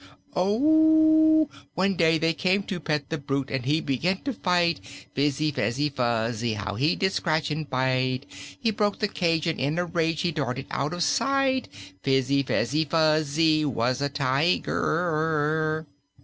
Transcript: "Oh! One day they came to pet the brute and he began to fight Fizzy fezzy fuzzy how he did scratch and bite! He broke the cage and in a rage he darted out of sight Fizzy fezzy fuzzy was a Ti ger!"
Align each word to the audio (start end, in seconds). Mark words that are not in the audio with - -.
"Oh! 0.35 1.47
One 1.75 1.95
day 1.95 2.17
they 2.17 2.33
came 2.33 2.63
to 2.63 2.79
pet 2.79 3.09
the 3.11 3.19
brute 3.19 3.51
and 3.51 3.65
he 3.65 3.79
began 3.81 4.23
to 4.23 4.33
fight 4.33 4.79
Fizzy 5.13 5.51
fezzy 5.51 5.89
fuzzy 5.93 6.55
how 6.55 6.73
he 6.73 6.95
did 6.95 7.11
scratch 7.13 7.51
and 7.51 7.69
bite! 7.69 8.21
He 8.59 8.71
broke 8.71 8.97
the 8.97 9.07
cage 9.07 9.45
and 9.45 9.59
in 9.59 9.77
a 9.77 9.85
rage 9.85 10.21
he 10.21 10.31
darted 10.31 10.65
out 10.71 10.93
of 10.93 11.03
sight 11.03 11.67
Fizzy 12.01 12.41
fezzy 12.41 12.83
fuzzy 12.83 13.63
was 13.63 14.01
a 14.01 14.09
Ti 14.09 14.61
ger!" 14.61 15.85